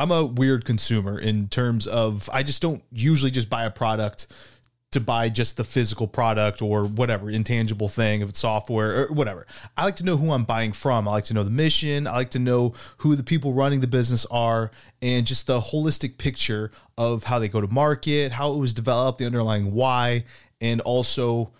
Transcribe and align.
I'm 0.00 0.10
a 0.10 0.24
weird 0.24 0.64
consumer 0.64 1.18
in 1.18 1.48
terms 1.48 1.86
of 1.86 2.30
I 2.32 2.42
just 2.42 2.62
don't 2.62 2.82
usually 2.90 3.30
just 3.30 3.50
buy 3.50 3.64
a 3.64 3.70
product 3.70 4.28
to 4.92 5.00
buy 5.00 5.28
just 5.28 5.58
the 5.58 5.62
physical 5.62 6.08
product 6.08 6.62
or 6.62 6.84
whatever 6.84 7.30
intangible 7.30 7.86
thing, 7.86 8.22
if 8.22 8.30
it's 8.30 8.40
software 8.40 9.02
or 9.02 9.12
whatever. 9.12 9.46
I 9.76 9.84
like 9.84 9.96
to 9.96 10.04
know 10.04 10.16
who 10.16 10.32
I'm 10.32 10.44
buying 10.44 10.72
from. 10.72 11.06
I 11.06 11.10
like 11.10 11.24
to 11.26 11.34
know 11.34 11.44
the 11.44 11.50
mission. 11.50 12.06
I 12.06 12.12
like 12.12 12.30
to 12.30 12.38
know 12.38 12.72
who 12.96 13.14
the 13.14 13.22
people 13.22 13.52
running 13.52 13.80
the 13.80 13.86
business 13.86 14.24
are 14.30 14.70
and 15.02 15.26
just 15.26 15.46
the 15.46 15.60
holistic 15.60 16.16
picture 16.16 16.72
of 16.96 17.24
how 17.24 17.38
they 17.38 17.48
go 17.48 17.60
to 17.60 17.68
market, 17.68 18.32
how 18.32 18.54
it 18.54 18.56
was 18.56 18.72
developed, 18.72 19.18
the 19.18 19.26
underlying 19.26 19.74
why, 19.74 20.24
and 20.62 20.80
also 20.80 21.52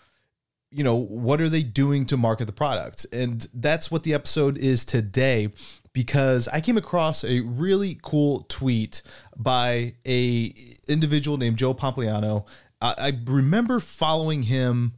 you 0.71 0.83
know 0.83 0.95
what 0.95 1.39
are 1.41 1.49
they 1.49 1.63
doing 1.63 2.05
to 2.05 2.15
market 2.15 2.45
the 2.45 2.53
product 2.53 3.05
and 3.11 3.47
that's 3.53 3.91
what 3.91 4.03
the 4.03 4.13
episode 4.13 4.57
is 4.57 4.85
today 4.85 5.49
because 5.93 6.47
I 6.47 6.61
came 6.61 6.77
across 6.77 7.23
a 7.23 7.41
really 7.41 7.97
cool 8.01 8.45
tweet 8.49 9.01
by 9.35 9.95
a 10.05 10.53
individual 10.87 11.37
named 11.37 11.57
Joe 11.57 11.73
Pompliano. 11.73 12.45
I, 12.81 12.95
I 12.97 13.19
remember 13.25 13.79
following 13.79 14.43
him 14.43 14.93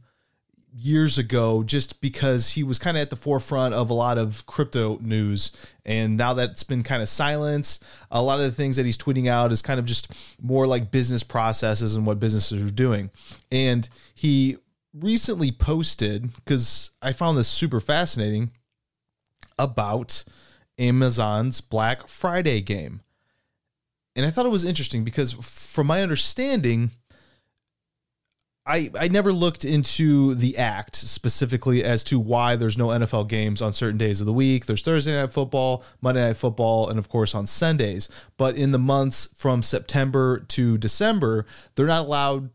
years 0.76 1.18
ago 1.18 1.62
just 1.62 2.00
because 2.00 2.50
he 2.50 2.64
was 2.64 2.80
kind 2.80 2.96
of 2.96 3.02
at 3.02 3.10
the 3.10 3.16
forefront 3.16 3.74
of 3.74 3.90
a 3.90 3.94
lot 3.94 4.18
of 4.18 4.44
crypto 4.46 4.98
news 5.00 5.52
and 5.86 6.16
now 6.16 6.34
that's 6.34 6.64
been 6.64 6.82
kind 6.82 7.00
of 7.00 7.08
silenced 7.08 7.84
a 8.10 8.20
lot 8.20 8.40
of 8.40 8.44
the 8.44 8.50
things 8.50 8.74
that 8.74 8.84
he's 8.84 8.98
tweeting 8.98 9.28
out 9.28 9.52
is 9.52 9.62
kind 9.62 9.78
of 9.78 9.86
just 9.86 10.12
more 10.42 10.66
like 10.66 10.90
business 10.90 11.22
processes 11.22 11.94
and 11.94 12.04
what 12.04 12.18
businesses 12.18 12.60
are 12.60 12.74
doing 12.74 13.08
and 13.52 13.88
he 14.16 14.56
recently 14.92 15.52
posted 15.52 16.34
because 16.34 16.90
i 17.00 17.12
found 17.12 17.38
this 17.38 17.46
super 17.46 17.78
fascinating 17.78 18.50
about 19.60 20.24
Amazon's 20.78 21.60
Black 21.60 22.08
Friday 22.08 22.60
game. 22.60 23.00
And 24.16 24.24
I 24.24 24.30
thought 24.30 24.46
it 24.46 24.50
was 24.50 24.64
interesting 24.64 25.04
because, 25.04 25.32
from 25.32 25.88
my 25.88 26.02
understanding, 26.02 26.92
I, 28.66 28.90
I 28.98 29.08
never 29.08 29.32
looked 29.32 29.64
into 29.64 30.34
the 30.34 30.56
act 30.56 30.96
specifically 30.96 31.84
as 31.84 32.02
to 32.04 32.18
why 32.18 32.56
there's 32.56 32.78
no 32.78 32.88
NFL 32.88 33.28
games 33.28 33.60
on 33.60 33.74
certain 33.74 33.98
days 33.98 34.20
of 34.20 34.26
the 34.26 34.32
week. 34.32 34.64
There's 34.64 34.82
Thursday 34.82 35.12
night 35.12 35.30
football, 35.30 35.84
Monday 36.00 36.22
night 36.26 36.38
football, 36.38 36.88
and 36.88 36.98
of 36.98 37.08
course 37.08 37.34
on 37.34 37.46
Sundays. 37.46 38.08
But 38.38 38.56
in 38.56 38.70
the 38.70 38.78
months 38.78 39.28
from 39.36 39.62
September 39.62 40.40
to 40.48 40.78
December, 40.78 41.44
they're 41.74 41.86
not 41.86 42.06
allowed 42.06 42.50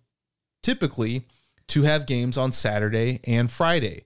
typically 0.63 1.25
to 1.67 1.83
have 1.83 2.07
games 2.07 2.37
on 2.37 2.51
Saturday 2.51 3.19
and 3.25 3.51
Friday. 3.51 4.05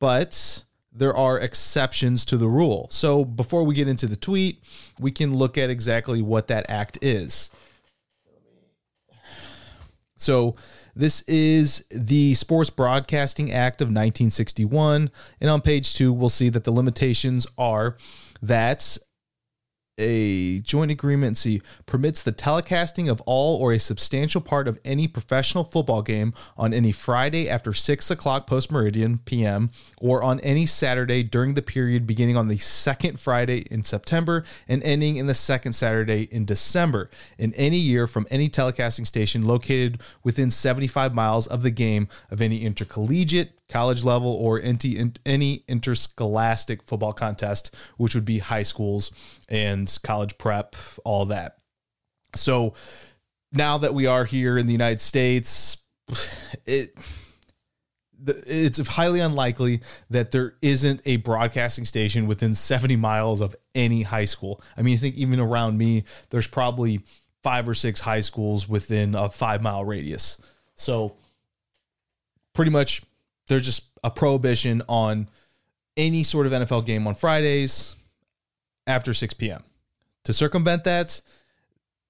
But 0.00 0.64
there 0.98 1.16
are 1.16 1.38
exceptions 1.38 2.24
to 2.26 2.36
the 2.36 2.48
rule. 2.48 2.88
So 2.90 3.24
before 3.24 3.64
we 3.64 3.74
get 3.74 3.88
into 3.88 4.06
the 4.06 4.16
tweet, 4.16 4.62
we 4.98 5.10
can 5.10 5.36
look 5.36 5.56
at 5.56 5.70
exactly 5.70 6.22
what 6.22 6.48
that 6.48 6.68
act 6.68 6.98
is. 7.02 7.50
So 10.16 10.56
this 10.96 11.22
is 11.22 11.86
the 11.90 12.34
Sports 12.34 12.70
Broadcasting 12.70 13.52
Act 13.52 13.80
of 13.80 13.86
1961. 13.86 15.10
And 15.40 15.50
on 15.50 15.60
page 15.60 15.94
two, 15.94 16.12
we'll 16.12 16.28
see 16.28 16.48
that 16.48 16.64
the 16.64 16.72
limitations 16.72 17.46
are 17.56 17.96
that 18.42 18.98
a 19.98 20.60
joint 20.60 20.90
agreement 20.90 21.36
see 21.36 21.60
permits 21.86 22.22
the 22.22 22.32
telecasting 22.32 23.10
of 23.10 23.20
all 23.22 23.60
or 23.60 23.72
a 23.72 23.78
substantial 23.78 24.40
part 24.40 24.68
of 24.68 24.78
any 24.84 25.06
professional 25.06 25.64
football 25.64 26.02
game 26.02 26.32
on 26.56 26.72
any 26.72 26.92
Friday 26.92 27.48
after 27.48 27.72
six 27.72 28.10
o'clock 28.10 28.46
post 28.46 28.70
meridian 28.70 29.18
PM 29.18 29.70
or 30.00 30.22
on 30.22 30.40
any 30.40 30.66
Saturday 30.66 31.22
during 31.22 31.54
the 31.54 31.62
period 31.62 32.06
beginning 32.06 32.36
on 32.36 32.46
the 32.46 32.56
second 32.56 33.18
Friday 33.18 33.66
in 33.70 33.82
September 33.82 34.44
and 34.68 34.82
ending 34.82 35.16
in 35.16 35.26
the 35.26 35.34
second 35.34 35.72
Saturday 35.72 36.28
in 36.30 36.44
December 36.44 37.10
in 37.36 37.52
any 37.54 37.78
year 37.78 38.06
from 38.06 38.26
any 38.30 38.48
telecasting 38.48 39.06
station 39.06 39.46
located 39.46 40.00
within 40.22 40.50
75 40.50 41.14
miles 41.14 41.46
of 41.46 41.62
the 41.62 41.70
game 41.70 42.08
of 42.30 42.40
any 42.40 42.62
intercollegiate 42.62 43.57
college 43.68 44.04
level 44.04 44.32
or 44.32 44.60
any, 44.60 45.12
any 45.26 45.64
interscholastic 45.68 46.82
football 46.82 47.12
contest, 47.12 47.74
which 47.96 48.14
would 48.14 48.24
be 48.24 48.38
high 48.38 48.62
schools 48.62 49.10
and 49.48 49.98
college 50.02 50.38
prep, 50.38 50.74
all 51.04 51.26
that. 51.26 51.58
So 52.34 52.74
now 53.52 53.78
that 53.78 53.94
we 53.94 54.06
are 54.06 54.24
here 54.24 54.58
in 54.58 54.66
the 54.66 54.72
United 54.72 55.00
States, 55.00 55.78
it 56.66 56.94
it's 58.26 58.84
highly 58.88 59.20
unlikely 59.20 59.80
that 60.10 60.32
there 60.32 60.54
isn't 60.60 61.00
a 61.06 61.16
broadcasting 61.18 61.84
station 61.84 62.26
within 62.26 62.54
70 62.54 62.96
miles 62.96 63.40
of 63.40 63.54
any 63.74 64.02
high 64.02 64.24
school. 64.24 64.60
I 64.76 64.82
mean, 64.82 64.94
I 64.94 64.96
think 64.98 65.14
even 65.16 65.38
around 65.38 65.78
me, 65.78 66.04
there's 66.30 66.48
probably 66.48 67.04
five 67.42 67.68
or 67.68 67.74
six 67.74 68.00
high 68.00 68.20
schools 68.20 68.68
within 68.68 69.14
a 69.14 69.30
five 69.30 69.62
mile 69.62 69.84
radius. 69.84 70.40
So, 70.74 71.16
pretty 72.54 72.70
much 72.70 73.02
there's 73.48 73.64
just 73.64 73.90
a 74.04 74.10
prohibition 74.10 74.82
on 74.88 75.28
any 75.96 76.22
sort 76.22 76.46
of 76.46 76.52
NFL 76.52 76.86
game 76.86 77.06
on 77.06 77.14
Fridays 77.14 77.96
after 78.86 79.12
6 79.12 79.34
p.m. 79.34 79.62
To 80.24 80.32
circumvent 80.32 80.84
that, 80.84 81.20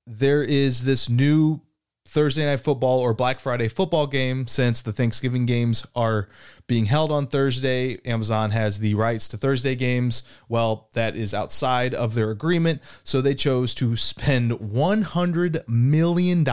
there 0.06 0.42
is 0.42 0.84
this 0.84 1.08
new 1.08 1.60
Thursday 2.08 2.46
night 2.46 2.60
football 2.60 3.00
or 3.00 3.12
Black 3.12 3.38
Friday 3.38 3.68
football 3.68 4.06
game 4.06 4.46
since 4.46 4.80
the 4.80 4.94
Thanksgiving 4.94 5.44
games 5.44 5.86
are 5.94 6.28
being 6.66 6.86
held 6.86 7.12
on 7.12 7.26
Thursday. 7.26 7.98
Amazon 8.06 8.50
has 8.50 8.78
the 8.78 8.94
rights 8.94 9.28
to 9.28 9.36
Thursday 9.36 9.74
games. 9.74 10.22
Well, 10.48 10.88
that 10.94 11.16
is 11.16 11.34
outside 11.34 11.94
of 11.94 12.14
their 12.14 12.30
agreement. 12.30 12.80
So 13.02 13.20
they 13.20 13.34
chose 13.34 13.74
to 13.76 13.94
spend 13.96 14.52
$100 14.52 15.68
million 15.68 16.46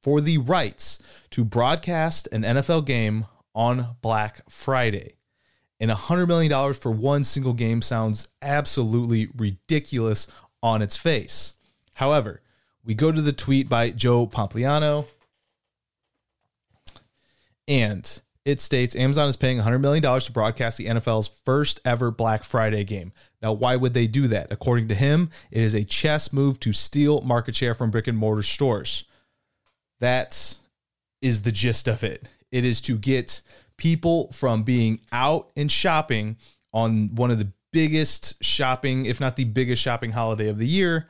for 0.00 0.20
the 0.20 0.38
rights 0.38 0.98
to 1.30 1.44
broadcast 1.44 2.28
an 2.32 2.42
NFL 2.42 2.86
game 2.86 3.26
on 3.54 3.96
Black 4.00 4.48
Friday. 4.48 5.14
And 5.80 5.90
$100 5.90 6.28
million 6.28 6.74
for 6.74 6.92
one 6.92 7.24
single 7.24 7.54
game 7.54 7.82
sounds 7.82 8.28
absolutely 8.40 9.28
ridiculous 9.36 10.28
on 10.62 10.80
its 10.80 10.96
face. 10.96 11.54
However, 11.94 12.40
we 12.84 12.94
go 12.94 13.12
to 13.12 13.20
the 13.20 13.32
tweet 13.32 13.68
by 13.68 13.90
Joe 13.90 14.26
Pompliano, 14.26 15.06
and 17.68 18.22
it 18.44 18.60
states 18.60 18.96
Amazon 18.96 19.28
is 19.28 19.36
paying 19.36 19.58
$100 19.58 19.80
million 19.80 20.02
to 20.02 20.32
broadcast 20.32 20.78
the 20.78 20.86
NFL's 20.86 21.28
first 21.28 21.80
ever 21.84 22.10
Black 22.10 22.42
Friday 22.42 22.82
game. 22.84 23.12
Now, 23.40 23.52
why 23.52 23.76
would 23.76 23.94
they 23.94 24.06
do 24.08 24.26
that? 24.28 24.48
According 24.50 24.88
to 24.88 24.94
him, 24.94 25.30
it 25.50 25.62
is 25.62 25.74
a 25.74 25.84
chess 25.84 26.32
move 26.32 26.58
to 26.60 26.72
steal 26.72 27.20
market 27.22 27.54
share 27.54 27.74
from 27.74 27.90
brick 27.90 28.08
and 28.08 28.18
mortar 28.18 28.42
stores. 28.42 29.04
That 30.00 30.56
is 31.20 31.42
the 31.42 31.52
gist 31.52 31.86
of 31.86 32.02
it. 32.02 32.28
It 32.52 32.64
is 32.64 32.80
to 32.82 32.96
get 32.96 33.42
people 33.76 34.30
from 34.32 34.62
being 34.62 35.00
out 35.10 35.50
and 35.56 35.72
shopping 35.72 36.36
on 36.72 37.14
one 37.14 37.30
of 37.30 37.38
the 37.38 37.50
biggest 37.72 38.42
shopping, 38.44 39.06
if 39.06 39.20
not 39.20 39.36
the 39.36 39.44
biggest 39.44 39.82
shopping 39.82 40.12
holiday 40.12 40.48
of 40.48 40.58
the 40.58 40.66
year, 40.66 41.08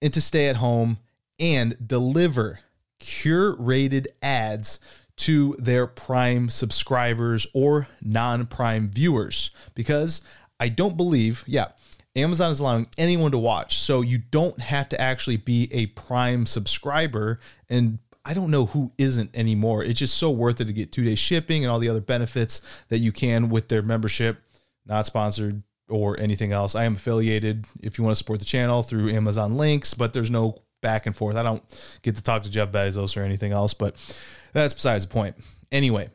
and 0.00 0.14
to 0.14 0.20
stay 0.20 0.48
at 0.48 0.56
home 0.56 0.98
and 1.38 1.76
deliver 1.86 2.60
curated 3.00 4.06
ads 4.22 4.80
to 5.16 5.56
their 5.58 5.86
Prime 5.86 6.48
subscribers 6.48 7.46
or 7.52 7.88
non 8.02 8.46
Prime 8.46 8.88
viewers. 8.88 9.50
Because 9.74 10.22
I 10.60 10.68
don't 10.68 10.96
believe, 10.96 11.44
yeah, 11.46 11.68
Amazon 12.16 12.50
is 12.50 12.60
allowing 12.60 12.88
anyone 12.96 13.32
to 13.32 13.38
watch. 13.38 13.76
So 13.76 14.00
you 14.00 14.18
don't 14.18 14.60
have 14.60 14.88
to 14.90 15.00
actually 15.00 15.36
be 15.36 15.68
a 15.72 15.86
Prime 15.86 16.46
subscriber 16.46 17.40
and 17.68 17.98
I 18.28 18.34
don't 18.34 18.50
know 18.50 18.66
who 18.66 18.92
isn't 18.98 19.34
anymore. 19.34 19.82
It's 19.82 19.98
just 19.98 20.18
so 20.18 20.30
worth 20.30 20.60
it 20.60 20.66
to 20.66 20.74
get 20.74 20.92
two 20.92 21.02
day 21.02 21.14
shipping 21.14 21.64
and 21.64 21.70
all 21.70 21.78
the 21.78 21.88
other 21.88 22.02
benefits 22.02 22.60
that 22.88 22.98
you 22.98 23.10
can 23.10 23.48
with 23.48 23.68
their 23.68 23.80
membership. 23.80 24.42
Not 24.84 25.06
sponsored 25.06 25.62
or 25.88 26.20
anything 26.20 26.52
else. 26.52 26.74
I 26.74 26.84
am 26.84 26.96
affiliated 26.96 27.64
if 27.80 27.96
you 27.96 28.04
want 28.04 28.14
to 28.14 28.18
support 28.18 28.40
the 28.40 28.44
channel 28.44 28.82
through 28.82 29.08
Amazon 29.08 29.56
links, 29.56 29.94
but 29.94 30.12
there's 30.12 30.30
no 30.30 30.62
back 30.82 31.06
and 31.06 31.16
forth. 31.16 31.36
I 31.36 31.42
don't 31.42 31.62
get 32.02 32.16
to 32.16 32.22
talk 32.22 32.42
to 32.42 32.50
Jeff 32.50 32.70
Bezos 32.70 33.16
or 33.16 33.22
anything 33.22 33.52
else, 33.52 33.72
but 33.72 33.96
that's 34.52 34.74
besides 34.74 35.06
the 35.06 35.12
point. 35.12 35.36
Anyway, 35.72 36.10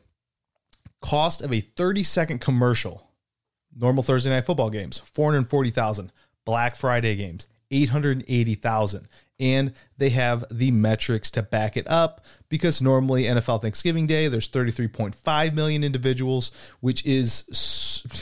cost 1.00 1.42
of 1.42 1.52
a 1.52 1.58
30 1.58 2.04
second 2.04 2.40
commercial. 2.40 3.10
Normal 3.76 4.04
Thursday 4.04 4.30
night 4.30 4.46
football 4.46 4.70
games, 4.70 5.00
440,000. 5.00 6.12
Black 6.44 6.76
Friday 6.76 7.16
games, 7.16 7.48
880,000 7.74 9.08
and 9.40 9.72
they 9.98 10.10
have 10.10 10.44
the 10.50 10.70
metrics 10.70 11.30
to 11.32 11.42
back 11.42 11.76
it 11.76 11.88
up 11.90 12.24
because 12.48 12.80
normally 12.80 13.24
NFL 13.24 13.62
Thanksgiving 13.62 14.06
Day 14.06 14.28
there's 14.28 14.48
33.5 14.48 15.54
million 15.54 15.82
individuals 15.82 16.52
which 16.80 17.04
is 17.04 17.44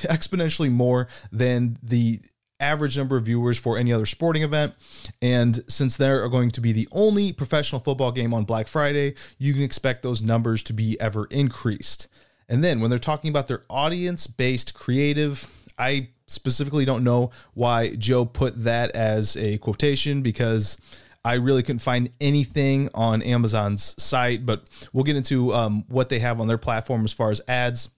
exponentially 0.09 0.71
more 0.71 1.09
than 1.31 1.79
the 1.83 2.21
average 2.59 2.97
number 2.97 3.17
of 3.17 3.25
viewers 3.25 3.59
for 3.59 3.77
any 3.77 3.93
other 3.93 4.07
sporting 4.07 4.45
event. 4.45 4.73
And 5.21 5.65
since 5.69 5.97
they're 5.97 6.29
going 6.29 6.53
to 6.53 6.61
be 6.61 6.71
the 6.71 6.89
only 6.93 7.33
professional 7.33 7.81
football 7.81 8.13
game 8.13 8.33
on 8.33 8.45
Black 8.45 8.69
Friday 8.69 9.15
you 9.39 9.53
can 9.53 9.63
expect 9.63 10.03
those 10.03 10.23
numbers 10.23 10.63
to 10.65 10.73
be 10.73 10.99
ever 11.01 11.27
increased. 11.27 12.09
And 12.49 12.65
then 12.65 12.81
when 12.81 12.91
they're 12.91 12.99
talking 12.99 13.31
about 13.31 13.49
their 13.49 13.65
audience 13.69 14.27
based 14.27 14.73
creative 14.75 15.47
I 15.79 16.11
specifically 16.27 16.85
don't 16.85 17.05
know 17.05 17.31
why 17.55 17.91
Joe 17.91 18.25
put 18.25 18.65
that 18.65 18.93
as 18.93 19.37
a 19.37 19.59
quotation 19.59 20.23
because 20.23 20.79
I 21.25 21.35
really 21.35 21.63
couldn't 21.63 21.81
find 21.81 22.11
anything 22.21 22.89
on 22.95 23.23
Amazon's 23.23 23.95
site, 24.03 24.45
but 24.45 24.65
we'll 24.93 25.05
get 25.05 25.17
into 25.17 25.55
um, 25.55 25.85
what 25.89 26.09
they 26.09 26.19
have 26.19 26.41
on 26.41 26.49
their 26.49 26.59
platform 26.59 27.05
as 27.05 27.13
far 27.13 27.31
as 27.31 27.41
ads. 27.47 27.91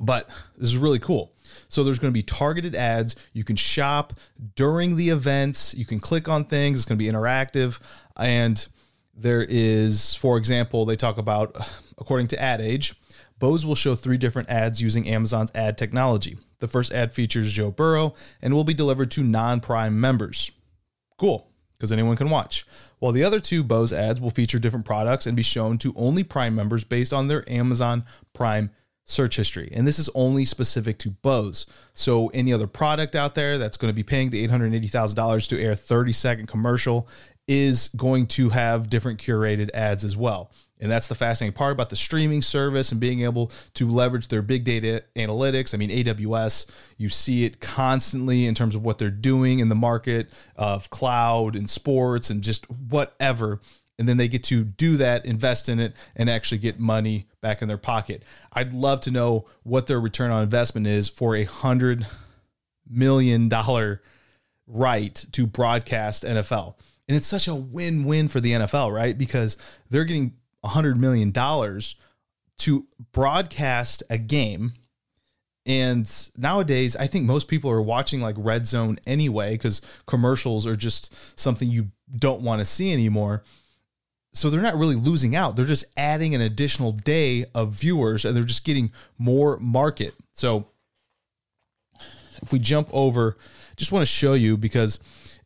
But 0.00 0.28
this 0.56 0.70
is 0.70 0.76
really 0.76 0.98
cool. 0.98 1.32
So 1.68 1.84
there's 1.84 2.00
going 2.00 2.12
to 2.12 2.16
be 2.16 2.22
targeted 2.22 2.74
ads. 2.74 3.14
You 3.32 3.44
can 3.44 3.54
shop 3.54 4.14
during 4.56 4.96
the 4.96 5.10
events. 5.10 5.74
You 5.74 5.84
can 5.84 6.00
click 6.00 6.28
on 6.28 6.44
things. 6.44 6.80
It's 6.80 6.84
going 6.84 6.98
to 6.98 7.04
be 7.04 7.10
interactive. 7.10 7.80
And 8.16 8.66
there 9.14 9.46
is, 9.48 10.14
for 10.14 10.36
example, 10.36 10.84
they 10.84 10.96
talk 10.96 11.18
about, 11.18 11.56
according 11.98 12.26
to 12.28 12.42
Ad 12.42 12.60
Age, 12.60 12.94
Bose 13.38 13.66
will 13.66 13.74
show 13.74 13.94
three 13.94 14.18
different 14.18 14.48
ads 14.48 14.80
using 14.80 15.08
Amazon's 15.08 15.50
ad 15.54 15.76
technology. 15.76 16.38
The 16.58 16.68
first 16.68 16.92
ad 16.92 17.12
features 17.12 17.52
Joe 17.52 17.70
Burrow 17.70 18.14
and 18.40 18.54
will 18.54 18.64
be 18.64 18.74
delivered 18.74 19.10
to 19.12 19.22
non 19.22 19.60
Prime 19.60 20.00
members. 20.00 20.50
Cool, 21.18 21.50
because 21.74 21.92
anyone 21.92 22.16
can 22.16 22.30
watch. 22.30 22.66
While 22.98 23.12
the 23.12 23.24
other 23.24 23.40
two 23.40 23.62
Bose 23.62 23.92
ads 23.92 24.20
will 24.20 24.30
feature 24.30 24.58
different 24.58 24.86
products 24.86 25.26
and 25.26 25.36
be 25.36 25.42
shown 25.42 25.78
to 25.78 25.92
only 25.96 26.24
Prime 26.24 26.54
members 26.54 26.84
based 26.84 27.12
on 27.12 27.28
their 27.28 27.48
Amazon 27.50 28.04
Prime 28.32 28.70
search 29.04 29.36
history. 29.36 29.70
And 29.72 29.86
this 29.86 29.98
is 29.98 30.10
only 30.14 30.44
specific 30.44 30.98
to 30.98 31.10
Bose. 31.10 31.66
So 31.94 32.28
any 32.28 32.52
other 32.52 32.66
product 32.66 33.14
out 33.14 33.34
there 33.34 33.56
that's 33.56 33.76
going 33.76 33.90
to 33.90 33.94
be 33.94 34.02
paying 34.02 34.30
the 34.30 34.46
$880,000 34.46 35.48
to 35.48 35.62
air 35.62 35.74
30 35.74 36.12
second 36.12 36.46
commercial 36.48 37.08
is 37.46 37.88
going 37.96 38.26
to 38.26 38.48
have 38.48 38.90
different 38.90 39.20
curated 39.20 39.70
ads 39.72 40.02
as 40.02 40.16
well. 40.16 40.50
And 40.80 40.90
that's 40.90 41.08
the 41.08 41.14
fascinating 41.14 41.54
part 41.54 41.72
about 41.72 41.90
the 41.90 41.96
streaming 41.96 42.42
service 42.42 42.92
and 42.92 43.00
being 43.00 43.22
able 43.22 43.50
to 43.74 43.88
leverage 43.88 44.28
their 44.28 44.42
big 44.42 44.64
data 44.64 45.04
analytics. 45.14 45.72
I 45.72 45.78
mean, 45.78 45.90
AWS, 45.90 46.66
you 46.98 47.08
see 47.08 47.44
it 47.44 47.60
constantly 47.60 48.46
in 48.46 48.54
terms 48.54 48.74
of 48.74 48.84
what 48.84 48.98
they're 48.98 49.10
doing 49.10 49.60
in 49.60 49.68
the 49.68 49.74
market 49.74 50.30
of 50.54 50.90
cloud 50.90 51.56
and 51.56 51.68
sports 51.68 52.28
and 52.28 52.42
just 52.42 52.70
whatever. 52.70 53.60
And 53.98 54.06
then 54.06 54.18
they 54.18 54.28
get 54.28 54.44
to 54.44 54.62
do 54.64 54.98
that, 54.98 55.24
invest 55.24 55.70
in 55.70 55.80
it, 55.80 55.94
and 56.14 56.28
actually 56.28 56.58
get 56.58 56.78
money 56.78 57.26
back 57.40 57.62
in 57.62 57.68
their 57.68 57.78
pocket. 57.78 58.22
I'd 58.52 58.74
love 58.74 59.00
to 59.02 59.10
know 59.10 59.46
what 59.62 59.86
their 59.86 59.98
return 59.98 60.30
on 60.30 60.42
investment 60.42 60.86
is 60.86 61.08
for 61.08 61.34
a 61.34 61.44
hundred 61.44 62.06
million 62.88 63.48
dollar 63.48 64.02
right 64.66 65.14
to 65.32 65.46
broadcast 65.46 66.24
NFL. 66.24 66.74
And 67.08 67.16
it's 67.16 67.26
such 67.26 67.48
a 67.48 67.54
win 67.54 68.04
win 68.04 68.28
for 68.28 68.40
the 68.40 68.52
NFL, 68.52 68.92
right? 68.92 69.16
Because 69.16 69.56
they're 69.88 70.04
getting 70.04 70.34
$100 70.66 70.96
million 70.96 71.32
to 72.58 72.86
broadcast 73.12 74.02
a 74.10 74.18
game. 74.18 74.72
And 75.64 76.10
nowadays, 76.36 76.94
I 76.96 77.06
think 77.06 77.24
most 77.24 77.48
people 77.48 77.70
are 77.70 77.82
watching 77.82 78.20
like 78.20 78.36
Red 78.38 78.66
Zone 78.66 78.98
anyway, 79.06 79.52
because 79.52 79.80
commercials 80.06 80.66
are 80.66 80.76
just 80.76 81.38
something 81.38 81.68
you 81.68 81.90
don't 82.16 82.42
want 82.42 82.60
to 82.60 82.64
see 82.64 82.92
anymore. 82.92 83.42
So 84.32 84.48
they're 84.48 84.60
not 84.60 84.76
really 84.76 84.94
losing 84.94 85.34
out. 85.34 85.56
They're 85.56 85.64
just 85.64 85.86
adding 85.96 86.34
an 86.34 86.40
additional 86.40 86.92
day 86.92 87.46
of 87.54 87.72
viewers 87.72 88.24
and 88.24 88.36
they're 88.36 88.44
just 88.44 88.64
getting 88.64 88.92
more 89.18 89.58
market. 89.58 90.14
So 90.34 90.66
if 92.42 92.52
we 92.52 92.58
jump 92.58 92.88
over, 92.92 93.36
just 93.76 93.92
want 93.92 94.02
to 94.02 94.06
show 94.06 94.34
you 94.34 94.56
because 94.56 95.00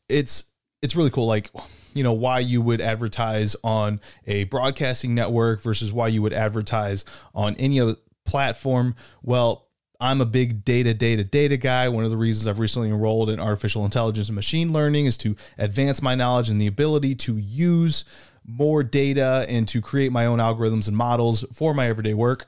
it's 0.08 0.50
it's 0.82 0.96
really 0.96 1.10
cool. 1.10 1.26
Like 1.26 1.50
you 1.94 2.02
know 2.02 2.12
why 2.12 2.38
you 2.38 2.60
would 2.60 2.80
advertise 2.80 3.56
on 3.62 4.00
a 4.26 4.44
broadcasting 4.44 5.14
network 5.14 5.60
versus 5.60 5.92
why 5.92 6.08
you 6.08 6.22
would 6.22 6.32
advertise 6.32 7.04
on 7.34 7.54
any 7.56 7.80
other 7.80 7.96
platform 8.24 8.94
well 9.22 9.66
I'm 10.02 10.22
a 10.22 10.26
big 10.26 10.64
data, 10.64 10.94
data, 10.94 11.24
data 11.24 11.58
guy. 11.58 11.90
One 11.90 12.04
of 12.04 12.10
the 12.10 12.16
reasons 12.16 12.46
I've 12.46 12.58
recently 12.58 12.88
enrolled 12.88 13.28
in 13.28 13.38
artificial 13.38 13.84
intelligence 13.84 14.28
and 14.28 14.34
machine 14.34 14.72
learning 14.72 15.04
is 15.04 15.18
to 15.18 15.36
advance 15.58 16.00
my 16.00 16.14
knowledge 16.14 16.48
and 16.48 16.58
the 16.58 16.66
ability 16.66 17.14
to 17.16 17.36
use 17.36 18.06
more 18.46 18.82
data 18.82 19.44
and 19.46 19.68
to 19.68 19.82
create 19.82 20.10
my 20.10 20.24
own 20.24 20.38
algorithms 20.38 20.88
and 20.88 20.96
models 20.96 21.44
for 21.52 21.74
my 21.74 21.86
everyday 21.86 22.14
work. 22.14 22.46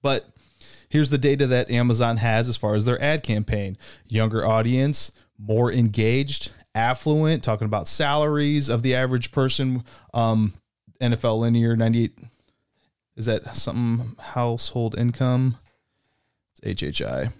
But 0.00 0.31
here's 0.92 1.08
the 1.08 1.16
data 1.16 1.46
that 1.46 1.70
Amazon 1.70 2.18
has 2.18 2.50
as 2.50 2.58
far 2.58 2.74
as 2.74 2.84
their 2.84 3.02
ad 3.02 3.22
campaign 3.22 3.78
younger 4.06 4.46
audience, 4.46 5.10
more 5.38 5.72
engaged, 5.72 6.52
affluent, 6.74 7.42
talking 7.42 7.64
about 7.64 7.88
salaries 7.88 8.68
of 8.68 8.82
the 8.82 8.94
average 8.94 9.32
person. 9.32 9.84
Um, 10.12 10.52
NFL 11.00 11.40
linear 11.40 11.76
98 11.76 12.18
is 13.16 13.24
that 13.24 13.56
something 13.56 14.16
household 14.18 14.98
income? 14.98 15.56
It's 16.62 16.82
HHI. 16.82 17.32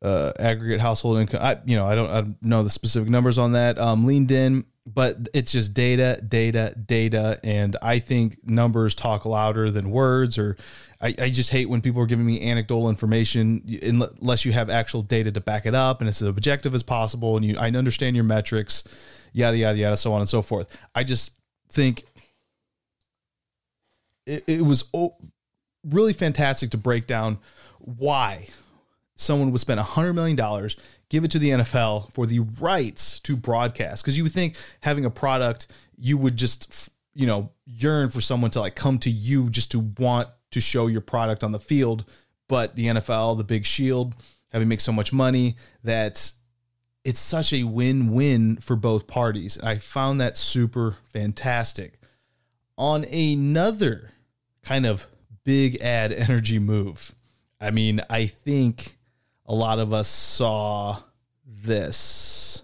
Uh, 0.00 0.32
aggregate 0.38 0.80
household 0.80 1.18
income. 1.18 1.40
I, 1.42 1.58
you 1.66 1.76
know, 1.76 1.86
I 1.86 1.94
don't, 1.94 2.10
I 2.10 2.20
don't 2.22 2.42
know 2.42 2.62
the 2.62 2.70
specific 2.70 3.10
numbers 3.10 3.36
on 3.36 3.52
that. 3.52 3.78
Um, 3.78 4.06
leaned 4.06 4.30
in, 4.30 4.64
but 4.94 5.28
it's 5.34 5.52
just 5.52 5.74
data, 5.74 6.20
data, 6.26 6.74
data, 6.86 7.38
and 7.44 7.76
I 7.82 7.98
think 7.98 8.38
numbers 8.44 8.94
talk 8.94 9.26
louder 9.26 9.70
than 9.70 9.90
words, 9.90 10.38
or 10.38 10.56
I, 11.00 11.14
I 11.18 11.30
just 11.30 11.50
hate 11.50 11.68
when 11.68 11.80
people 11.80 12.00
are 12.00 12.06
giving 12.06 12.24
me 12.24 12.40
anecdotal 12.50 12.88
information 12.88 13.62
unless 13.82 14.44
you 14.44 14.52
have 14.52 14.70
actual 14.70 15.02
data 15.02 15.30
to 15.32 15.40
back 15.40 15.66
it 15.66 15.74
up 15.74 16.00
and 16.00 16.08
it's 16.08 16.22
as 16.22 16.28
objective 16.28 16.74
as 16.74 16.82
possible 16.82 17.36
and 17.36 17.44
you 17.44 17.56
I 17.58 17.68
understand 17.68 18.16
your 18.16 18.24
metrics, 18.24 18.84
yada 19.32 19.56
yada 19.56 19.78
yada, 19.78 19.96
so 19.96 20.12
on 20.12 20.20
and 20.20 20.28
so 20.28 20.42
forth. 20.42 20.76
I 20.94 21.04
just 21.04 21.36
think 21.70 22.04
it, 24.26 24.44
it 24.46 24.62
was 24.62 24.84
really 25.84 26.12
fantastic 26.12 26.70
to 26.70 26.78
break 26.78 27.06
down 27.06 27.38
why 27.78 28.46
someone 29.16 29.50
would 29.50 29.60
spend 29.60 29.80
a 29.80 29.84
hundred 29.84 30.14
million 30.14 30.36
dollars, 30.36 30.76
give 31.10 31.24
it 31.24 31.30
to 31.32 31.38
the 31.38 31.50
NFL 31.50 32.12
for 32.12 32.26
the 32.26 32.40
rights 32.40 33.20
to 33.20 33.36
broadcast. 33.36 34.02
Because 34.02 34.16
you 34.16 34.22
would 34.24 34.32
think 34.32 34.56
having 34.80 35.04
a 35.04 35.10
product, 35.10 35.68
you 35.96 36.18
would 36.18 36.36
just 36.36 36.90
you 37.14 37.26
know 37.26 37.50
yearn 37.66 38.08
for 38.10 38.20
someone 38.20 38.50
to 38.52 38.60
like 38.60 38.76
come 38.76 38.98
to 39.00 39.10
you 39.10 39.50
just 39.50 39.72
to 39.72 39.80
want 39.98 40.28
to 40.50 40.60
show 40.60 40.86
your 40.86 41.00
product 41.00 41.44
on 41.44 41.52
the 41.52 41.60
field. 41.60 42.04
But 42.48 42.76
the 42.76 42.86
NFL, 42.86 43.36
the 43.36 43.44
big 43.44 43.66
shield, 43.66 44.14
having 44.52 44.68
make 44.68 44.80
so 44.80 44.92
much 44.92 45.12
money 45.12 45.56
that 45.84 46.32
it's 47.04 47.20
such 47.20 47.52
a 47.52 47.64
win-win 47.64 48.56
for 48.56 48.76
both 48.76 49.06
parties. 49.06 49.58
I 49.60 49.78
found 49.78 50.20
that 50.20 50.36
super 50.36 50.96
fantastic. 51.12 51.98
On 52.76 53.04
another 53.04 54.12
kind 54.62 54.86
of 54.86 55.06
big 55.44 55.80
ad 55.80 56.12
energy 56.12 56.58
move. 56.58 57.14
I 57.60 57.70
mean, 57.70 58.00
I 58.10 58.26
think 58.26 58.97
a 59.48 59.54
lot 59.54 59.78
of 59.78 59.94
us 59.94 60.06
saw 60.06 61.00
this. 61.46 62.62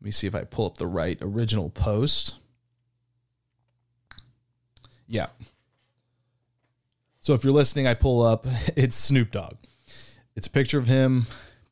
Let 0.00 0.04
me 0.04 0.10
see 0.10 0.26
if 0.26 0.34
I 0.34 0.44
pull 0.44 0.66
up 0.66 0.76
the 0.76 0.86
right 0.86 1.18
original 1.22 1.70
post. 1.70 2.36
Yeah. 5.08 5.28
So 7.20 7.32
if 7.32 7.42
you're 7.42 7.52
listening, 7.52 7.86
I 7.86 7.94
pull 7.94 8.22
up, 8.22 8.46
it's 8.76 8.96
Snoop 8.96 9.30
Dogg. 9.30 9.56
It's 10.36 10.46
a 10.46 10.50
picture 10.50 10.78
of 10.78 10.86
him, 10.86 11.26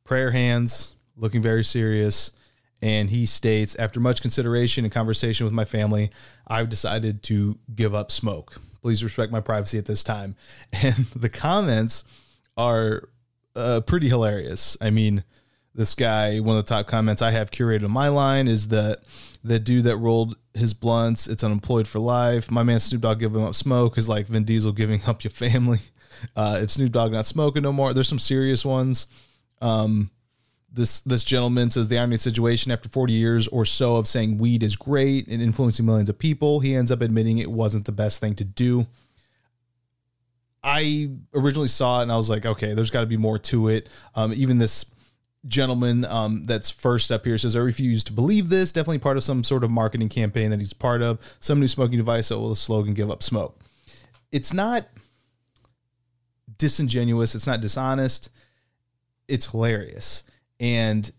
prayer 0.04 0.30
hands, 0.30 0.96
looking 1.16 1.42
very 1.42 1.62
serious. 1.62 2.32
And 2.80 3.10
he 3.10 3.26
states, 3.26 3.76
after 3.76 4.00
much 4.00 4.20
consideration 4.22 4.84
and 4.84 4.92
conversation 4.92 5.44
with 5.44 5.54
my 5.54 5.64
family, 5.64 6.10
I've 6.46 6.70
decided 6.70 7.22
to 7.24 7.58
give 7.74 7.94
up 7.94 8.10
smoke. 8.10 8.60
Please 8.82 9.04
respect 9.04 9.32
my 9.32 9.40
privacy 9.40 9.78
at 9.78 9.86
this 9.86 10.02
time. 10.02 10.34
And 10.72 11.06
the 11.14 11.28
comments 11.28 12.04
are 12.56 13.08
uh, 13.56 13.80
pretty 13.80 14.08
hilarious. 14.08 14.76
I 14.80 14.90
mean, 14.90 15.24
this 15.74 15.94
guy, 15.94 16.40
one 16.40 16.56
of 16.56 16.64
the 16.64 16.68
top 16.68 16.86
comments 16.86 17.22
I 17.22 17.30
have 17.32 17.50
curated 17.50 17.84
on 17.84 17.90
my 17.90 18.08
line 18.08 18.48
is 18.48 18.68
that 18.68 19.02
the 19.42 19.58
dude 19.58 19.84
that 19.84 19.96
rolled 19.96 20.36
his 20.54 20.72
blunts, 20.72 21.26
it's 21.26 21.44
unemployed 21.44 21.86
for 21.88 21.98
life. 21.98 22.50
My 22.50 22.62
man 22.62 22.80
Snoop 22.80 23.02
Dogg 23.02 23.20
giving 23.20 23.44
up 23.44 23.54
smoke 23.54 23.98
is 23.98 24.08
like 24.08 24.26
Vin 24.26 24.44
Diesel 24.44 24.72
giving 24.72 25.02
up 25.06 25.24
your 25.24 25.30
family. 25.30 25.80
Uh, 26.36 26.60
if 26.62 26.70
Snoop 26.70 26.92
Dogg 26.92 27.12
not 27.12 27.26
smoking 27.26 27.64
no 27.64 27.72
more, 27.72 27.92
there's 27.92 28.08
some 28.08 28.20
serious 28.20 28.64
ones. 28.64 29.08
Um, 29.60 30.10
this 30.72 31.00
this 31.00 31.22
gentleman 31.22 31.70
says 31.70 31.88
the 31.88 31.98
irony 31.98 32.16
situation 32.16 32.72
after 32.72 32.88
40 32.88 33.12
years 33.12 33.48
or 33.48 33.64
so 33.64 33.96
of 33.96 34.08
saying 34.08 34.38
weed 34.38 34.62
is 34.62 34.76
great 34.76 35.28
and 35.28 35.42
influencing 35.42 35.84
millions 35.84 36.08
of 36.08 36.18
people, 36.18 36.60
he 36.60 36.74
ends 36.74 36.90
up 36.90 37.00
admitting 37.00 37.38
it 37.38 37.50
wasn't 37.50 37.84
the 37.84 37.92
best 37.92 38.20
thing 38.20 38.34
to 38.36 38.44
do. 38.44 38.86
I 40.64 41.10
originally 41.34 41.68
saw 41.68 42.00
it 42.00 42.04
and 42.04 42.12
I 42.12 42.16
was 42.16 42.30
like, 42.30 42.46
okay, 42.46 42.72
there's 42.72 42.90
got 42.90 43.00
to 43.00 43.06
be 43.06 43.18
more 43.18 43.38
to 43.38 43.68
it. 43.68 43.88
Um, 44.14 44.32
even 44.34 44.58
this 44.58 44.90
gentleman 45.46 46.06
um, 46.06 46.42
that's 46.44 46.70
first 46.70 47.12
up 47.12 47.26
here 47.26 47.36
says, 47.36 47.54
I 47.54 47.60
refuse 47.60 48.02
to 48.04 48.12
believe 48.12 48.48
this. 48.48 48.72
Definitely 48.72 48.98
part 48.98 49.18
of 49.18 49.22
some 49.22 49.44
sort 49.44 49.62
of 49.62 49.70
marketing 49.70 50.08
campaign 50.08 50.50
that 50.50 50.60
he's 50.60 50.72
part 50.72 51.02
of. 51.02 51.18
Some 51.38 51.60
new 51.60 51.68
smoking 51.68 51.98
device 51.98 52.30
that 52.30 52.38
will 52.38 52.48
the 52.48 52.56
slogan 52.56 52.94
give 52.94 53.10
up 53.10 53.22
smoke. 53.22 53.60
It's 54.32 54.54
not 54.54 54.86
disingenuous. 56.56 57.34
It's 57.34 57.46
not 57.46 57.60
dishonest. 57.60 58.30
It's 59.28 59.50
hilarious. 59.50 60.24
And 60.58 61.10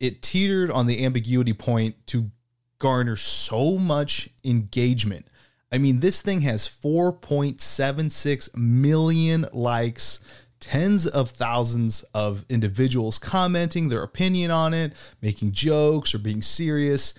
it 0.00 0.20
teetered 0.20 0.70
on 0.70 0.86
the 0.86 1.04
ambiguity 1.04 1.52
point 1.52 1.94
to 2.08 2.30
garner 2.78 3.14
so 3.14 3.78
much 3.78 4.30
engagement. 4.44 5.26
I 5.72 5.78
mean, 5.78 6.00
this 6.00 6.20
thing 6.20 6.40
has 6.42 6.66
4.76 6.66 8.56
million 8.56 9.46
likes, 9.52 10.20
tens 10.58 11.06
of 11.06 11.30
thousands 11.30 12.02
of 12.12 12.44
individuals 12.48 13.18
commenting 13.18 13.88
their 13.88 14.02
opinion 14.02 14.50
on 14.50 14.74
it, 14.74 14.92
making 15.22 15.52
jokes 15.52 16.14
or 16.14 16.18
being 16.18 16.42
serious. 16.42 17.14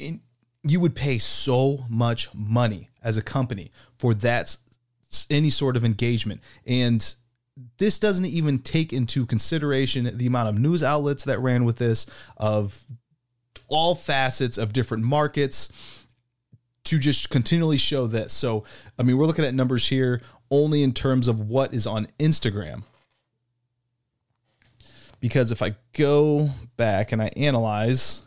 And 0.00 0.20
you 0.64 0.80
would 0.80 0.96
pay 0.96 1.18
so 1.18 1.84
much 1.88 2.28
money 2.34 2.90
as 3.02 3.16
a 3.16 3.22
company 3.22 3.70
for 3.98 4.14
that 4.14 4.56
any 5.30 5.50
sort 5.50 5.76
of 5.76 5.84
engagement. 5.84 6.40
And 6.66 7.14
this 7.78 7.98
doesn't 8.00 8.26
even 8.26 8.58
take 8.58 8.92
into 8.92 9.24
consideration 9.26 10.10
the 10.18 10.26
amount 10.26 10.48
of 10.48 10.58
news 10.58 10.82
outlets 10.82 11.24
that 11.24 11.38
ran 11.38 11.64
with 11.64 11.76
this, 11.76 12.06
of 12.36 12.84
all 13.68 13.94
facets 13.94 14.58
of 14.58 14.72
different 14.72 15.04
markets 15.04 15.72
to 16.86 16.98
just 16.98 17.30
continually 17.30 17.76
show 17.76 18.06
this. 18.06 18.32
So, 18.32 18.64
I 18.98 19.02
mean, 19.02 19.16
we're 19.16 19.26
looking 19.26 19.44
at 19.44 19.54
numbers 19.54 19.88
here 19.88 20.20
only 20.50 20.82
in 20.82 20.92
terms 20.92 21.28
of 21.28 21.40
what 21.40 21.74
is 21.74 21.86
on 21.86 22.06
Instagram. 22.18 22.84
Because 25.20 25.50
if 25.50 25.62
I 25.62 25.76
go 25.92 26.50
back 26.76 27.12
and 27.12 27.22
I 27.22 27.30
analyze, 27.36 28.22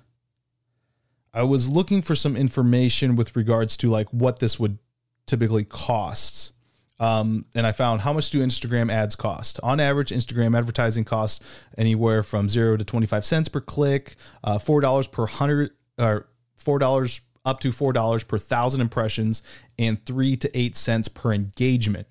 I 1.34 1.44
was 1.44 1.70
looking 1.70 2.02
for 2.02 2.16
some 2.16 2.36
information 2.36 3.16
with 3.16 3.36
regards 3.36 3.78
to 3.78 3.90
like 3.90 4.10
what 4.10 4.40
this 4.40 4.60
would 4.60 4.80
typically 5.26 5.64
cost. 5.64 6.54
Um, 7.00 7.46
and 7.56 7.66
I 7.66 7.72
found 7.72 8.02
how 8.02 8.12
much 8.12 8.30
do 8.30 8.44
Instagram 8.46 8.92
ads 8.92 9.16
cost? 9.16 9.60
On 9.64 9.80
average, 9.80 10.10
Instagram 10.10 10.58
advertising 10.58 11.06
costs 11.06 11.46
anywhere 11.78 12.24
from 12.24 12.50
zero 12.50 12.76
to 12.76 12.84
25 12.84 13.26
cents 13.26 13.48
per 13.48 13.62
click, 13.62 14.16
uh, 14.44 14.58
$4 14.58 15.12
per 15.12 15.26
hundred, 15.28 15.72
or 15.98 16.28
$4 16.60 17.22
up 17.46 17.60
to 17.62 17.70
$4 17.70 18.28
per 18.28 18.38
thousand 18.38 18.82
impressions, 18.82 19.44
and 19.78 20.04
three 20.06 20.36
to 20.36 20.58
eight 20.58 20.76
cents 20.76 21.08
per 21.08 21.34
engagement. 21.34 22.08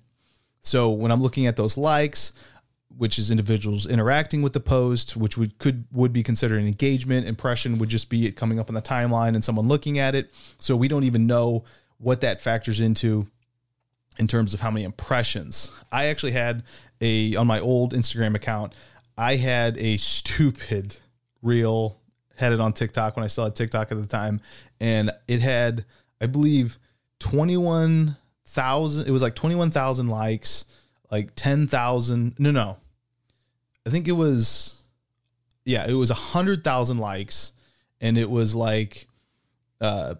So 0.61 0.89
when 0.89 1.11
I'm 1.11 1.21
looking 1.21 1.47
at 1.47 1.55
those 1.55 1.77
likes, 1.77 2.33
which 2.97 3.17
is 3.17 3.31
individuals 3.31 3.87
interacting 3.87 4.41
with 4.41 4.53
the 4.53 4.59
post, 4.59 5.15
which 5.15 5.37
would 5.37 5.57
could 5.57 5.85
would 5.91 6.11
be 6.11 6.23
considered 6.23 6.59
an 6.59 6.67
engagement. 6.67 7.27
Impression 7.27 7.77
would 7.77 7.89
just 7.89 8.09
be 8.09 8.25
it 8.25 8.35
coming 8.35 8.59
up 8.59 8.69
on 8.69 8.75
the 8.75 8.81
timeline 8.81 9.35
and 9.35 9.43
someone 9.43 9.67
looking 9.67 9.99
at 9.99 10.15
it. 10.15 10.31
So 10.57 10.75
we 10.75 10.87
don't 10.87 11.05
even 11.05 11.25
know 11.25 11.63
what 11.97 12.21
that 12.21 12.41
factors 12.41 12.79
into 12.79 13.27
in 14.17 14.27
terms 14.27 14.53
of 14.53 14.59
how 14.59 14.69
many 14.69 14.83
impressions. 14.83 15.71
I 15.91 16.07
actually 16.07 16.33
had 16.33 16.63
a 16.99 17.35
on 17.35 17.47
my 17.47 17.59
old 17.59 17.93
Instagram 17.93 18.35
account, 18.35 18.73
I 19.17 19.37
had 19.37 19.77
a 19.77 19.97
stupid 19.97 20.97
reel 21.41 21.99
had 22.39 22.53
it 22.53 22.59
on 22.59 22.73
TikTok 22.73 23.15
when 23.15 23.23
I 23.23 23.27
still 23.27 23.43
had 23.43 23.55
TikTok 23.55 23.91
at 23.91 23.99
the 23.99 24.07
time 24.07 24.39
and 24.79 25.11
it 25.27 25.41
had 25.41 25.85
I 26.21 26.25
believe 26.25 26.79
21,000 27.19 29.07
it 29.07 29.11
was 29.11 29.21
like 29.21 29.35
21,000 29.35 30.07
likes, 30.07 30.65
like 31.11 31.35
10,000 31.35 32.35
no 32.39 32.51
no. 32.51 32.77
I 33.85 33.89
think 33.89 34.07
it 34.07 34.13
was 34.13 34.81
yeah, 35.65 35.85
it 35.87 35.93
was 35.93 36.09
a 36.09 36.13
100,000 36.13 36.97
likes 36.97 37.51
and 38.01 38.17
it 38.17 38.29
was 38.29 38.55
like 38.55 39.07
uh 39.81 40.15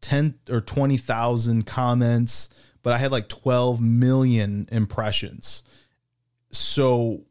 10 0.00 0.34
or 0.50 0.60
20,000 0.60 1.66
comments 1.66 2.48
but 2.82 2.92
I 2.92 2.98
had 2.98 3.12
like 3.12 3.28
12 3.28 3.80
million 3.80 4.68
impressions. 4.72 5.62
So 6.50 7.22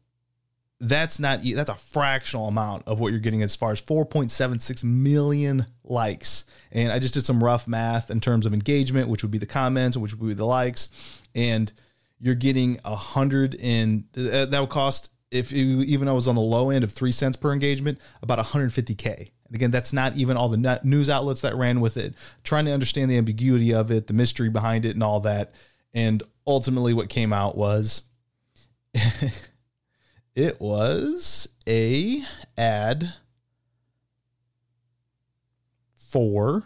that's 0.80 1.20
not 1.20 1.40
that's 1.42 1.70
a 1.70 1.74
fractional 1.74 2.48
amount 2.48 2.84
of 2.86 3.00
what 3.00 3.12
you're 3.12 3.20
getting 3.20 3.42
as 3.42 3.54
far 3.54 3.72
as 3.72 3.82
4.76 3.82 4.82
million 4.82 5.66
likes. 5.84 6.44
And 6.72 6.90
I 6.90 6.98
just 6.98 7.14
did 7.14 7.26
some 7.26 7.44
rough 7.44 7.68
math 7.68 8.10
in 8.10 8.20
terms 8.20 8.46
of 8.46 8.54
engagement, 8.54 9.08
which 9.08 9.22
would 9.22 9.30
be 9.30 9.38
the 9.38 9.46
comments, 9.46 9.96
which 9.96 10.14
would 10.14 10.28
be 10.28 10.34
the 10.34 10.46
likes, 10.46 10.88
and 11.34 11.72
you're 12.18 12.34
getting 12.34 12.78
a 12.84 12.96
hundred 12.96 13.56
and 13.60 14.04
uh, 14.16 14.46
that 14.46 14.60
would 14.60 14.70
cost 14.70 15.12
if 15.30 15.52
you, 15.52 15.82
even 15.82 16.08
I 16.08 16.12
was 16.12 16.26
on 16.26 16.34
the 16.34 16.40
low 16.40 16.70
end 16.70 16.82
of 16.82 16.92
three 16.92 17.12
cents 17.12 17.36
per 17.36 17.52
engagement, 17.52 17.98
about 18.22 18.38
150k. 18.38 19.06
And 19.16 19.54
again, 19.54 19.70
that's 19.70 19.92
not 19.92 20.16
even 20.16 20.36
all 20.36 20.48
the 20.48 20.80
news 20.82 21.08
outlets 21.08 21.42
that 21.42 21.54
ran 21.56 21.80
with 21.80 21.96
it, 21.96 22.14
trying 22.42 22.64
to 22.64 22.72
understand 22.72 23.10
the 23.10 23.16
ambiguity 23.16 23.72
of 23.72 23.90
it, 23.90 24.06
the 24.06 24.12
mystery 24.12 24.48
behind 24.48 24.84
it, 24.84 24.90
and 24.94 25.02
all 25.02 25.20
that. 25.20 25.54
And 25.94 26.22
ultimately, 26.46 26.94
what 26.94 27.08
came 27.08 27.32
out 27.32 27.56
was 27.56 28.02
it 30.34 30.60
was 30.60 31.48
a 31.66 32.22
ad 32.56 33.14
for 35.94 36.64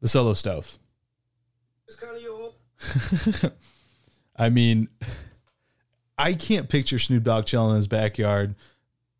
the 0.00 0.08
solo 0.08 0.34
stove. 0.34 0.78
I 4.36 4.48
mean, 4.48 4.88
I 6.18 6.34
can't 6.34 6.68
picture 6.68 6.98
Snoop 6.98 7.22
Dogg 7.22 7.46
chilling 7.46 7.70
in 7.70 7.76
his 7.76 7.86
backyard 7.86 8.54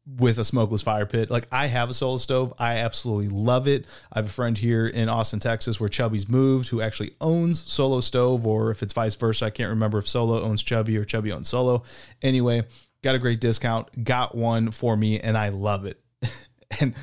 with 0.07 0.39
a 0.39 0.45
smokeless 0.45 0.83
fire 0.83 1.07
pit. 1.07 1.31
Like 1.31 1.47
I 1.53 1.67
have 1.67 1.91
a 1.91 1.95
solo 1.95 2.17
stove. 2.19 2.53
I 2.59 2.79
absolutely 2.79 3.29
love 3.29 3.69
it. 3.69 3.87
I 4.13 4.19
have 4.19 4.27
a 4.27 4.31
friend 4.31 4.59
here 4.59 4.87
in 4.87 5.09
Austin, 5.09 5.39
Texas, 5.39 5.79
where 5.79 5.89
Chubbies 5.89 6.29
moved, 6.29 6.69
who 6.71 6.81
actually 6.81 7.15
owns 7.21 7.63
Solo 7.71 8.01
Stove, 8.01 8.47
or 8.47 8.71
if 8.71 8.83
it's 8.83 8.93
vice 8.93 9.15
versa, 9.15 9.47
I 9.47 9.51
can't 9.51 9.71
remember 9.71 9.99
if 9.99 10.09
Solo 10.09 10.43
owns 10.43 10.63
Chubby 10.63 10.97
or 10.97 11.05
Chubby 11.05 11.31
owns 11.31 11.49
Solo. 11.49 11.85
Anyway, 12.21 12.65
got 13.03 13.15
a 13.15 13.19
great 13.19 13.41
discount, 13.41 14.05
got 14.05 14.35
one 14.35 14.71
for 14.71 14.97
me, 14.97 15.21
and 15.21 15.39
I 15.39 15.51
love 15.51 15.87
it. 15.87 16.01
and 16.81 16.95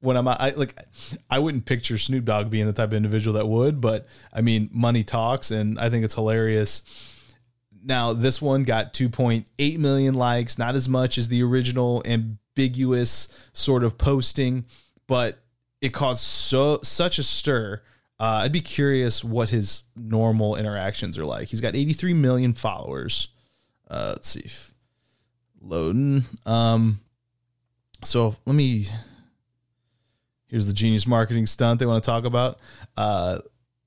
when 0.00 0.16
I'm 0.16 0.28
I 0.28 0.52
like 0.56 0.76
I 1.30 1.38
wouldn't 1.38 1.64
picture 1.64 1.96
Snoop 1.96 2.24
Dogg 2.24 2.50
being 2.50 2.66
the 2.66 2.72
type 2.72 2.88
of 2.88 2.94
individual 2.94 3.34
that 3.34 3.46
would, 3.46 3.80
but 3.80 4.06
I 4.32 4.42
mean 4.42 4.68
money 4.72 5.04
talks 5.04 5.50
and 5.50 5.78
I 5.78 5.88
think 5.90 6.04
it's 6.04 6.16
hilarious 6.16 6.82
now, 7.84 8.12
this 8.12 8.40
one 8.40 8.62
got 8.62 8.92
2.8 8.92 9.78
million 9.78 10.14
likes, 10.14 10.58
not 10.58 10.74
as 10.74 10.88
much 10.88 11.18
as 11.18 11.28
the 11.28 11.42
original 11.42 12.02
ambiguous 12.56 13.28
sort 13.52 13.84
of 13.84 13.98
posting, 13.98 14.64
but 15.06 15.42
it 15.80 15.90
caused 15.90 16.20
so 16.20 16.78
such 16.82 17.18
a 17.18 17.22
stir. 17.22 17.82
Uh, 18.18 18.42
I'd 18.44 18.52
be 18.52 18.60
curious 18.60 19.24
what 19.24 19.50
his 19.50 19.84
normal 19.96 20.56
interactions 20.56 21.18
are 21.18 21.24
like. 21.24 21.48
He's 21.48 21.60
got 21.60 21.74
83 21.74 22.14
million 22.14 22.52
followers. 22.52 23.28
Uh, 23.90 24.12
let's 24.14 24.28
see. 24.28 24.42
If, 24.44 24.74
loading. 25.60 26.24
Um, 26.46 27.00
so 28.02 28.36
let 28.46 28.54
me. 28.54 28.86
Here's 30.46 30.66
the 30.66 30.74
genius 30.74 31.06
marketing 31.06 31.46
stunt 31.46 31.80
they 31.80 31.86
want 31.86 32.04
to 32.04 32.10
talk 32.10 32.24
about. 32.24 32.60
Uh, 32.96 33.38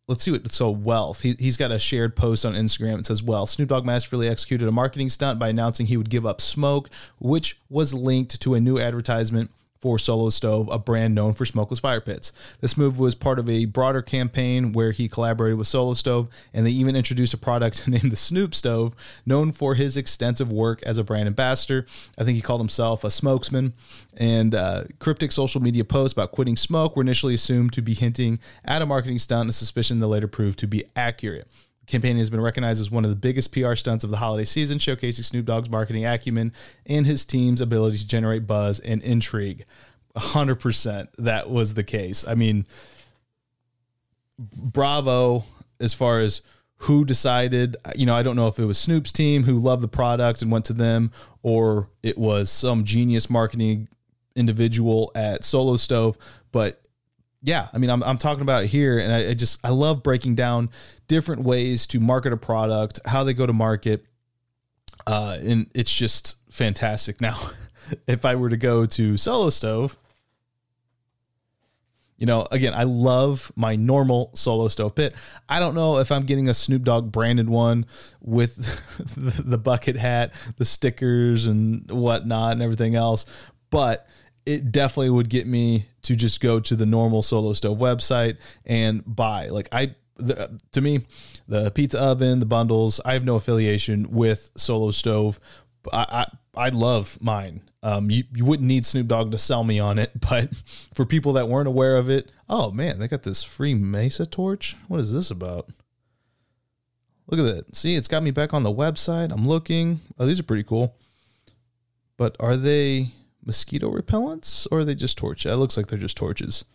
let's 0.08 0.24
see 0.24 0.32
what 0.32 0.52
so 0.52 0.70
wealth 0.70 1.22
he, 1.22 1.36
he's 1.40 1.58
got 1.58 1.72
a 1.72 1.80
shared 1.80 2.16
post 2.16 2.46
on 2.46 2.54
instagram. 2.54 3.00
It 3.00 3.06
says 3.06 3.24
well 3.24 3.46
snoop 3.48 3.70
dogg 3.70 3.86
masterfully 3.86 4.28
executed 4.28 4.68
a 4.68 4.72
marketing 4.72 5.10
stunt 5.10 5.40
by 5.40 5.50
announcing 5.50 5.88
he 5.88 5.98
would 5.98 6.10
give 6.10 6.26
up 6.26 6.42
smoke 6.42 6.90
which 7.20 7.60
was 7.70 7.94
linked 7.94 8.40
to 8.42 8.54
a 8.54 8.60
new 8.60 8.80
advertisement 8.80 9.52
for 9.80 10.00
Solo 10.00 10.30
Stove, 10.30 10.70
a 10.72 10.80
brand 10.80 11.14
known 11.14 11.34
for 11.34 11.46
smokeless 11.46 11.80
fire 11.80 12.02
pits. 12.02 12.32
This 12.62 12.78
move 12.78 12.98
was 12.98 13.14
part 13.14 13.40
of 13.40 13.50
a 13.50 13.66
broader 13.66 14.02
campaign 14.02 14.72
where 14.72 14.92
he 14.92 15.08
collaborated 15.08 15.58
with 15.58 15.68
Solo 15.68 15.94
Stove, 15.94 16.28
and 16.54 16.66
they 16.66 16.72
even 16.72 16.96
introduced 16.96 17.34
a 17.34 17.38
product 17.38 17.88
named 17.88 18.12
the 18.12 18.16
Snoop 18.16 18.56
Stove, 18.56 18.96
known 19.26 19.52
for 19.52 19.76
his 19.76 19.98
extensive 19.98 20.52
work 20.52 20.82
as 20.84 20.98
a 20.98 21.04
brand 21.04 21.28
ambassador. 21.28 21.86
I 22.18 22.24
think 22.24 22.36
he 22.36 22.42
called 22.42 22.62
himself 22.62 23.04
a 23.04 23.10
smokesman. 23.10 23.74
And 24.18 24.56
uh, 24.56 24.86
cryptic 25.00 25.32
social 25.32 25.62
media 25.62 25.84
posts 25.84 26.14
about 26.14 26.32
quitting 26.32 26.56
smoke 26.56 26.96
were 26.96 27.02
initially 27.04 27.34
assumed 27.34 27.74
to 27.74 27.82
be 27.82 27.94
hinting 27.94 28.40
at 28.64 28.82
a 28.82 28.86
marketing 28.86 29.20
stunt, 29.20 29.50
a 29.50 29.54
suspicion 29.54 30.00
that 30.00 30.08
later 30.08 30.28
proved 30.28 30.58
to 30.60 30.68
be 30.68 30.84
accurate 30.96 31.48
campaign 31.88 32.18
has 32.18 32.30
been 32.30 32.42
recognized 32.42 32.82
as 32.82 32.92
one 32.92 33.04
of 33.04 33.10
the 33.10 33.16
biggest 33.16 33.52
PR 33.52 33.76
stunts 33.76 34.04
of 34.04 34.10
the 34.10 34.18
holiday 34.18 34.46
season, 34.46 34.78
showcasing 34.78 35.24
Snoop 35.24 35.46
Dogg's 35.46 35.70
marketing 35.70 36.06
acumen 36.06 36.54
and 36.86 37.06
his 37.06 37.26
team's 37.26 37.62
ability 37.62 37.98
to 37.98 38.08
generate 38.08 38.48
buzz 38.48 38.80
and 38.80 39.02
intrigue. 39.04 39.66
100% 40.16 41.08
that 41.18 41.50
was 41.50 41.74
the 41.74 41.84
case. 41.84 42.26
I 42.28 42.36
mean, 42.36 42.66
bravo 44.38 45.44
as 45.80 45.94
far 45.94 46.20
as 46.20 46.42
who 46.80 47.06
decided. 47.06 47.78
You 47.96 48.06
know, 48.06 48.16
I 48.16 48.24
don't 48.24 48.36
know 48.36 48.48
if 48.48 48.60
it 48.60 48.66
was 48.66 48.78
Snoop's 48.78 49.12
team 49.12 49.44
who 49.44 49.60
loved 49.60 49.82
the 49.82 49.88
product 49.88 50.42
and 50.42 50.52
went 50.52 50.66
to 50.66 50.74
them, 50.74 51.12
or 51.42 51.90
it 52.04 52.18
was 52.18 52.50
some 52.50 52.84
genius 52.84 53.30
marketing 53.30 53.88
individual 54.36 55.12
at 55.16 55.44
Solo 55.44 55.78
Stove, 55.78 56.18
but 56.52 56.85
yeah, 57.46 57.68
I 57.72 57.78
mean, 57.78 57.92
I'm, 57.92 58.02
I'm 58.02 58.18
talking 58.18 58.42
about 58.42 58.64
it 58.64 58.68
here, 58.68 58.98
and 58.98 59.14
I, 59.14 59.30
I, 59.30 59.34
just 59.36 59.64
I 59.64 59.70
love 59.70 60.02
breaking 60.02 60.34
down 60.34 60.72
different 61.08 61.44
ways 61.44 61.86
to 61.88 62.00
market 62.00 62.34
a 62.34 62.38
product, 62.38 63.00
how 63.06 63.24
they 63.24 63.36
go 63.36 63.46
to 63.46 63.54
market, 63.54 64.04
uh, 65.06 65.38
and 65.40 65.70
it's 65.76 65.96
just 65.96 66.38
fantastic. 66.52 67.22
Now, 67.22 67.38
if 68.08 68.26
I 68.26 68.34
were 68.34 68.50
to 68.50 68.58
go 68.58 68.88
to 68.88 69.16
Solo 69.16 69.52
Stove, 69.52 69.96
you 72.18 72.26
know, 72.26 72.48
again, 72.50 72.74
I 72.74 72.84
love 72.84 73.52
my 73.56 73.76
normal 73.76 74.32
Solo 74.34 74.68
Stove 74.68 74.96
pit. 74.96 75.14
I 75.48 75.60
don't 75.60 75.76
know 75.76 76.00
if 76.00 76.12
I'm 76.12 76.24
getting 76.24 76.50
a 76.50 76.54
Snoop 76.56 76.82
Dogg 76.82 77.12
branded 77.12 77.48
one 77.48 77.86
with 78.22 78.56
the 79.16 79.60
bucket 79.60 79.98
hat, 79.98 80.34
the 80.58 80.66
stickers, 80.66 81.46
and 81.46 81.92
whatnot, 81.92 82.54
and 82.54 82.64
everything 82.64 82.96
else, 82.96 83.28
but 83.70 84.08
it 84.46 84.72
definitely 84.72 85.10
would 85.10 85.30
get 85.30 85.48
me 85.48 85.88
to 86.04 86.16
just 86.16 86.40
go 86.40 86.60
to 86.60 86.76
the 86.76 86.86
normal 86.86 87.22
Solo 87.22 87.54
Stove 87.54 87.80
website 87.80 88.38
and 88.66 89.04
buy. 89.06 89.50
Like 89.50 89.70
I, 89.72 89.96
the, 90.18 90.60
to 90.72 90.82
me, 90.82 91.02
the 91.48 91.72
pizza 91.72 92.00
oven, 92.00 92.40
the 92.40 92.46
bundles. 92.46 93.02
I 93.04 93.14
have 93.14 93.26
no 93.26 93.36
affiliation 93.36 94.12
with 94.12 94.52
Solo 94.56 94.92
Stove. 94.92 95.40
I 95.92 96.28
I, 96.56 96.68
I 96.68 96.70
love 96.70 97.18
mine. 97.22 97.62
Um, 97.84 98.10
you, 98.10 98.24
you 98.34 98.46
wouldn't 98.46 98.68
need 98.68 98.86
Snoop 98.86 99.08
Dogg 99.08 99.32
to 99.32 99.38
sell 99.38 99.64
me 99.64 99.80
on 99.80 100.00
it, 100.00 100.12
but 100.30 100.50
for 100.94 101.06
people 101.06 101.34
that 101.34 101.48
weren't 101.48 101.68
aware 101.68 101.98
of 101.98 102.10
it, 102.10 102.32
oh 102.50 102.72
man, 102.72 103.00
they 103.00 103.08
got 103.08 103.24
this 103.24 103.44
free 103.44 103.74
Mesa 103.74 104.26
torch. 104.26 104.76
What 104.88 105.00
is 105.00 105.14
this 105.14 105.30
about? 105.30 105.70
Look 107.28 107.40
at 107.40 107.56
that. 107.56 107.76
See, 107.76 107.96
it's 107.96 108.08
got 108.08 108.24
me 108.24 108.32
back 108.32 108.54
on 108.54 108.64
the 108.64 108.72
website. 108.72 109.32
I'm 109.32 109.48
looking. 109.48 110.00
Oh, 110.20 110.26
these 110.28 110.40
are 110.40 110.44
pretty 110.44 110.64
cool. 110.64 110.96
But 112.18 112.36
are 112.40 112.56
they 112.56 113.12
mosquito 113.46 113.92
repellents 113.92 114.68
or 114.72 114.80
are 114.80 114.86
they 114.86 114.96
just 114.96 115.18
torches? 115.18 115.52
It 115.52 115.56
looks 115.56 115.78
like 115.78 115.88
they're 115.88 116.00
just 116.00 116.18
torches. 116.18 116.66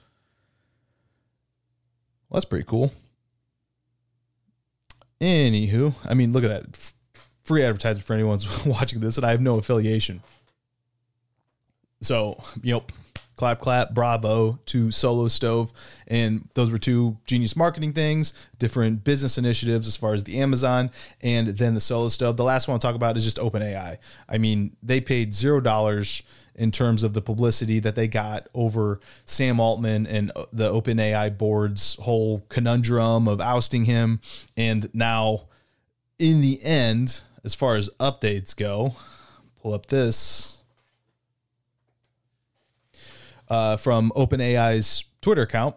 Well, 2.29 2.37
that's 2.39 2.45
pretty 2.45 2.65
cool. 2.65 2.93
Anywho, 5.21 5.95
I 6.09 6.15
mean, 6.15 6.33
look 6.33 6.45
at 6.45 6.49
that. 6.49 6.93
Free 7.45 7.63
advertisement 7.65 8.07
for 8.07 8.15
anyone 8.15 8.39
watching 8.67 9.01
this, 9.01 9.17
and 9.17 9.27
I 9.27 9.31
have 9.31 9.41
no 9.41 9.57
affiliation. 9.57 10.23
So, 12.01 12.43
you 12.63 12.73
know, 12.73 12.85
clap, 13.41 13.59
clap, 13.59 13.95
bravo 13.95 14.59
to 14.67 14.91
Solo 14.91 15.27
Stove. 15.29 15.73
And 16.07 16.49
those 16.55 16.71
were 16.71 16.79
two 16.79 17.17
genius 17.27 17.57
marketing 17.57 17.95
things, 17.95 18.33
different 18.59 19.03
business 19.03 19.39
initiatives 19.39 19.89
as 19.89 19.97
far 19.97 20.13
as 20.13 20.25
the 20.25 20.39
Amazon 20.41 20.91
and 21.23 21.49
then 21.49 21.75
the 21.75 21.81
Solo 21.81 22.09
Stove. 22.09 22.37
The 22.37 22.45
last 22.45 22.69
one 22.69 22.75
I'll 22.75 22.79
talk 22.79 22.95
about 22.95 23.17
is 23.17 23.25
just 23.25 23.39
OpenAI. 23.39 23.97
I 24.29 24.39
mean, 24.39 24.77
they 24.83 25.01
paid 25.01 25.35
zero 25.35 25.61
dollars 25.61 26.23
in 26.61 26.71
terms 26.71 27.03
of 27.03 27.15
the 27.15 27.23
publicity 27.23 27.81
that 27.81 27.95
they 27.95 28.07
got 28.07 28.47
over 28.55 29.01
Sam 29.25 29.59
Altman 29.59 30.07
and 30.07 30.31
the 30.53 30.71
OpenAI 30.71 31.37
board's 31.39 31.95
whole 32.03 32.45
conundrum 32.51 33.27
of 33.27 33.41
ousting 33.41 33.87
him. 33.87 34.21
And 34.59 34.95
now, 34.95 35.47
in 36.19 36.43
the 36.43 36.63
end, 36.63 37.23
as 37.45 37.55
far 37.55 37.77
as 37.77 37.89
updates 37.99 38.55
go, 38.55 38.95
pull 39.63 39.73
up 39.73 39.87
this 39.87 40.59
uh, 43.49 43.79
from 43.79 44.13
OpenAI's 44.15 45.05
Twitter 45.23 45.43
account. 45.43 45.77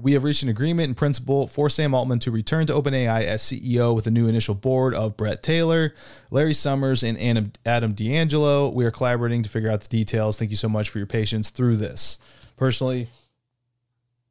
We 0.00 0.12
have 0.12 0.22
reached 0.22 0.44
an 0.44 0.48
agreement 0.48 0.90
in 0.90 0.94
principle 0.94 1.48
for 1.48 1.68
Sam 1.68 1.92
Altman 1.92 2.20
to 2.20 2.30
return 2.30 2.68
to 2.68 2.72
OpenAI 2.72 3.24
as 3.24 3.42
CEO 3.42 3.92
with 3.92 4.06
a 4.06 4.12
new 4.12 4.28
initial 4.28 4.54
board 4.54 4.94
of 4.94 5.16
Bret 5.16 5.42
Taylor, 5.42 5.92
Larry 6.30 6.54
Summers, 6.54 7.02
and 7.02 7.58
Adam 7.66 7.94
D'Angelo. 7.94 8.68
We 8.68 8.84
are 8.84 8.92
collaborating 8.92 9.42
to 9.42 9.48
figure 9.48 9.68
out 9.68 9.80
the 9.80 9.88
details. 9.88 10.38
Thank 10.38 10.52
you 10.52 10.56
so 10.56 10.68
much 10.68 10.88
for 10.88 10.98
your 10.98 11.08
patience 11.08 11.50
through 11.50 11.78
this. 11.78 12.20
Personally, 12.56 13.08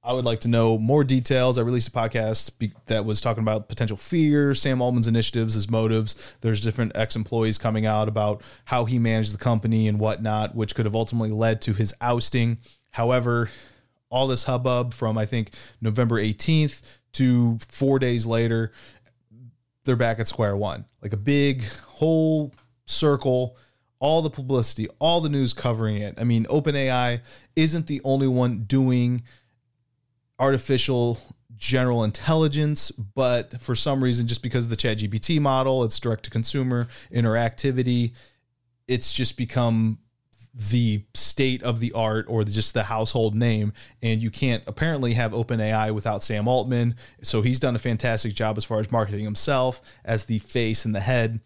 I 0.01 0.13
would 0.13 0.23
like 0.23 0.39
to 0.39 0.47
know 0.47 0.77
more 0.77 1.03
details. 1.03 1.57
I 1.57 1.63
released 1.63 1.89
a 1.89 1.91
podcast 1.91 2.71
that 2.85 3.03
was 3.03 3.19
talking 3.19 3.43
about 3.43 3.67
potential 3.67 3.97
fear, 3.97 4.55
Sam 4.55 4.81
Altman's 4.81 5.09
initiatives, 5.09 5.55
his 5.55 5.69
motives. 5.69 6.37
There's 6.39 6.61
different 6.61 6.93
ex 6.95 7.13
employees 7.17 7.57
coming 7.57 7.85
out 7.85 8.07
about 8.07 8.41
how 8.63 8.85
he 8.85 8.99
managed 8.99 9.33
the 9.33 9.37
company 9.37 9.89
and 9.89 9.99
whatnot, 9.99 10.55
which 10.55 10.75
could 10.75 10.85
have 10.85 10.95
ultimately 10.95 11.31
led 11.31 11.61
to 11.63 11.73
his 11.73 11.93
ousting. 11.99 12.59
However, 12.91 13.49
all 14.09 14.27
this 14.27 14.45
hubbub 14.45 14.93
from 14.93 15.17
I 15.17 15.25
think 15.25 15.51
November 15.81 16.15
18th 16.15 16.81
to 17.13 17.57
four 17.67 17.99
days 17.99 18.25
later, 18.25 18.71
they're 19.85 19.95
back 19.95 20.19
at 20.19 20.27
square 20.27 20.55
one. 20.55 20.85
Like 21.01 21.13
a 21.13 21.17
big 21.17 21.63
whole 21.65 22.53
circle, 22.85 23.57
all 23.99 24.21
the 24.21 24.29
publicity, 24.29 24.87
all 24.99 25.21
the 25.21 25.29
news 25.29 25.53
covering 25.53 25.97
it. 25.97 26.15
I 26.17 26.23
mean, 26.23 26.45
OpenAI 26.45 27.21
isn't 27.55 27.87
the 27.87 28.01
only 28.03 28.27
one 28.27 28.63
doing 28.63 29.23
artificial 30.39 31.19
general 31.55 32.03
intelligence, 32.03 32.91
but 32.91 33.59
for 33.59 33.75
some 33.75 34.03
reason, 34.03 34.27
just 34.27 34.43
because 34.43 34.65
of 34.65 34.69
the 34.69 34.75
ChatGPT 34.75 35.41
model, 35.41 35.83
it's 35.83 35.99
direct 35.99 36.23
to 36.25 36.29
consumer 36.29 36.87
interactivity, 37.11 38.13
it's 38.87 39.11
just 39.11 39.37
become 39.37 39.97
the 40.57 41.03
state 41.13 41.61
of 41.61 41.79
the 41.79 41.91
art 41.91 42.25
or 42.27 42.43
just 42.43 42.73
the 42.73 42.83
household 42.83 43.35
name. 43.35 43.73
And 44.01 44.23
you 44.23 44.31
can't 44.31 44.63
apparently 44.65 45.13
have 45.13 45.31
OpenAI 45.31 45.93
without 45.93 46.23
Sam 46.23 46.47
Altman. 46.47 46.95
So 47.21 47.43
he's 47.43 47.59
done 47.59 47.75
a 47.75 47.79
fantastic 47.79 48.33
job 48.33 48.57
as 48.57 48.65
far 48.65 48.79
as 48.79 48.91
marketing 48.91 49.23
himself 49.23 49.81
as 50.03 50.25
the 50.25 50.39
face 50.39 50.83
and 50.83 50.95
the 50.95 50.99
head. 50.99 51.41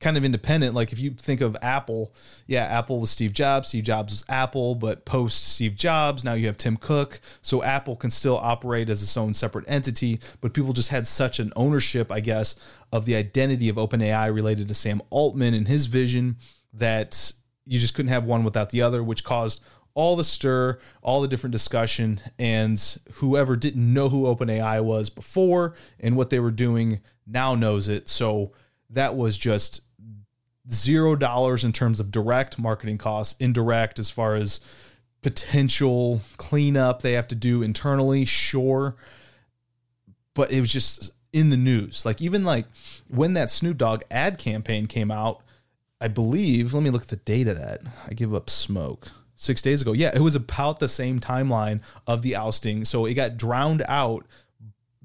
Kind 0.00 0.18
of 0.18 0.24
independent. 0.26 0.74
Like 0.74 0.92
if 0.92 1.00
you 1.00 1.12
think 1.12 1.40
of 1.40 1.56
Apple, 1.62 2.12
yeah, 2.46 2.64
Apple 2.64 3.00
was 3.00 3.10
Steve 3.10 3.32
Jobs, 3.32 3.68
Steve 3.68 3.84
Jobs 3.84 4.12
was 4.12 4.24
Apple, 4.28 4.74
but 4.74 5.06
post 5.06 5.54
Steve 5.54 5.74
Jobs, 5.74 6.22
now 6.22 6.34
you 6.34 6.46
have 6.48 6.58
Tim 6.58 6.76
Cook. 6.76 7.20
So 7.40 7.62
Apple 7.62 7.96
can 7.96 8.10
still 8.10 8.36
operate 8.36 8.90
as 8.90 9.02
its 9.02 9.16
own 9.16 9.32
separate 9.32 9.64
entity, 9.66 10.20
but 10.42 10.52
people 10.52 10.74
just 10.74 10.90
had 10.90 11.06
such 11.06 11.38
an 11.38 11.54
ownership, 11.56 12.12
I 12.12 12.20
guess, 12.20 12.56
of 12.92 13.06
the 13.06 13.14
identity 13.14 13.70
of 13.70 13.76
OpenAI 13.76 14.34
related 14.34 14.68
to 14.68 14.74
Sam 14.74 15.00
Altman 15.08 15.54
and 15.54 15.66
his 15.66 15.86
vision 15.86 16.36
that 16.74 17.32
you 17.66 17.78
just 17.78 17.94
couldn't 17.94 18.12
have 18.12 18.24
one 18.24 18.44
without 18.44 18.70
the 18.70 18.82
other, 18.82 19.02
which 19.02 19.24
caused 19.24 19.62
all 19.94 20.14
the 20.14 20.24
stir, 20.24 20.78
all 21.02 21.20
the 21.22 21.28
different 21.28 21.52
discussion, 21.52 22.20
and 22.38 22.98
whoever 23.14 23.56
didn't 23.56 23.92
know 23.92 24.08
who 24.08 24.24
OpenAI 24.24 24.84
was 24.84 25.08
before 25.08 25.74
and 25.98 26.16
what 26.16 26.30
they 26.30 26.38
were 26.38 26.50
doing 26.50 27.00
now 27.26 27.54
knows 27.54 27.88
it. 27.88 28.08
So 28.08 28.52
that 28.90 29.16
was 29.16 29.38
just 29.38 29.80
zero 30.70 31.16
dollars 31.16 31.64
in 31.64 31.72
terms 31.72 31.98
of 31.98 32.10
direct 32.10 32.58
marketing 32.58 32.98
costs, 32.98 33.36
indirect 33.40 33.98
as 33.98 34.10
far 34.10 34.34
as 34.34 34.60
potential 35.22 36.20
cleanup 36.36 37.02
they 37.02 37.12
have 37.12 37.28
to 37.28 37.34
do 37.34 37.62
internally, 37.62 38.24
sure. 38.24 38.96
But 40.34 40.52
it 40.52 40.60
was 40.60 40.72
just 40.72 41.10
in 41.32 41.50
the 41.50 41.56
news. 41.56 42.04
Like 42.04 42.20
even 42.20 42.44
like 42.44 42.66
when 43.08 43.32
that 43.32 43.50
Snoop 43.50 43.78
Dogg 43.78 44.02
ad 44.10 44.38
campaign 44.38 44.86
came 44.86 45.10
out, 45.10 45.42
I 46.00 46.08
believe, 46.08 46.74
let 46.74 46.82
me 46.82 46.90
look 46.90 47.02
at 47.02 47.08
the 47.08 47.16
date 47.16 47.48
of 47.48 47.56
that. 47.58 47.80
I 48.06 48.14
give 48.14 48.34
up 48.34 48.50
smoke. 48.50 49.08
Six 49.38 49.60
days 49.60 49.82
ago. 49.82 49.92
Yeah, 49.92 50.12
it 50.14 50.22
was 50.22 50.34
about 50.34 50.80
the 50.80 50.88
same 50.88 51.20
timeline 51.20 51.80
of 52.06 52.22
the 52.22 52.34
ousting. 52.34 52.86
So 52.86 53.04
it 53.04 53.12
got 53.12 53.36
drowned 53.36 53.84
out 53.86 54.24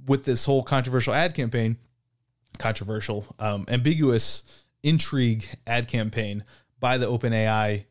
with 0.05 0.23
this 0.23 0.45
whole 0.45 0.63
controversial 0.63 1.13
ad 1.13 1.35
campaign, 1.35 1.75
controversial, 2.57 3.25
um, 3.39 3.65
ambiguous 3.67 4.43
intrigue 4.83 5.47
ad 5.67 5.89
campaign 5.89 6.45
by 6.79 6.97
the 6.97 7.07
OpenAI 7.07 7.83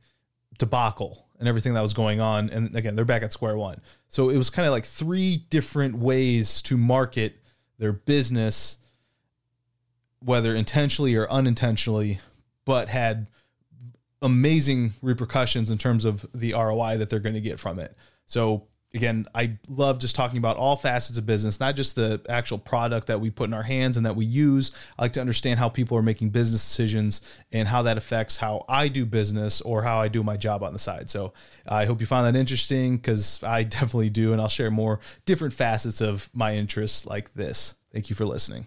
debacle 0.58 1.26
and 1.38 1.46
everything 1.46 1.74
that 1.74 1.82
was 1.82 1.92
going 1.92 2.20
on. 2.20 2.48
And 2.48 2.74
again, 2.74 2.96
they're 2.96 3.04
back 3.04 3.22
at 3.22 3.32
square 3.32 3.56
one. 3.56 3.80
So 4.08 4.30
it 4.30 4.36
was 4.36 4.48
kind 4.48 4.66
of 4.66 4.72
like 4.72 4.86
three 4.86 5.44
different 5.50 5.98
ways 5.98 6.62
to 6.62 6.76
market 6.76 7.38
their 7.78 7.92
business, 7.92 8.78
whether 10.20 10.54
intentionally 10.54 11.14
or 11.16 11.30
unintentionally, 11.30 12.20
but 12.64 12.88
had 12.88 13.28
amazing 14.22 14.92
repercussions 15.02 15.70
in 15.70 15.78
terms 15.78 16.04
of 16.04 16.26
the 16.32 16.52
ROI 16.52 16.98
that 16.98 17.10
they're 17.10 17.20
going 17.20 17.34
to 17.34 17.40
get 17.40 17.58
from 17.58 17.78
it. 17.78 17.94
So 18.26 18.66
again, 18.94 19.26
I 19.34 19.58
love 19.68 19.98
just 19.98 20.16
talking 20.16 20.38
about 20.38 20.56
all 20.56 20.76
facets 20.76 21.16
of 21.18 21.26
business, 21.26 21.60
not 21.60 21.76
just 21.76 21.94
the 21.94 22.20
actual 22.28 22.58
product 22.58 23.06
that 23.06 23.20
we 23.20 23.30
put 23.30 23.48
in 23.48 23.54
our 23.54 23.62
hands 23.62 23.96
and 23.96 24.04
that 24.06 24.16
we 24.16 24.24
use. 24.24 24.72
I 24.98 25.02
like 25.02 25.12
to 25.12 25.20
understand 25.20 25.58
how 25.58 25.68
people 25.68 25.96
are 25.96 26.02
making 26.02 26.30
business 26.30 26.60
decisions 26.60 27.20
and 27.52 27.68
how 27.68 27.82
that 27.82 27.96
affects 27.96 28.36
how 28.36 28.64
I 28.68 28.88
do 28.88 29.06
business 29.06 29.60
or 29.60 29.82
how 29.82 30.00
I 30.00 30.08
do 30.08 30.22
my 30.22 30.36
job 30.36 30.62
on 30.62 30.72
the 30.72 30.78
side. 30.78 31.08
So 31.08 31.32
I 31.66 31.84
hope 31.84 32.00
you 32.00 32.06
find 32.06 32.26
that 32.26 32.38
interesting 32.38 32.96
because 32.96 33.42
I 33.42 33.62
definitely 33.64 34.10
do. 34.10 34.32
And 34.32 34.40
I'll 34.40 34.48
share 34.48 34.70
more 34.70 35.00
different 35.24 35.54
facets 35.54 36.00
of 36.00 36.28
my 36.34 36.56
interests 36.56 37.06
like 37.06 37.34
this. 37.34 37.76
Thank 37.92 38.10
you 38.10 38.16
for 38.16 38.24
listening. 38.24 38.66